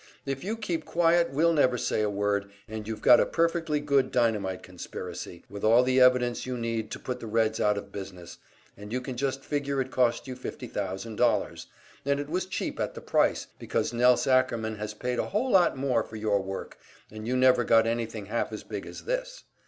[0.25, 4.11] If you keep quiet we'll never say a word, and you've got a perfectly good
[4.11, 8.39] dynamite conspiracy, with all the evidence you need to put the Reds out of business,
[8.75, 11.67] and you can just figure it cost you fifty thousand dollars,
[12.03, 15.77] and it was cheap at the price, because Nelse Ackerman has paid a whole lot
[15.77, 16.79] more for your work,
[17.11, 19.43] and you never got anything half as big as this.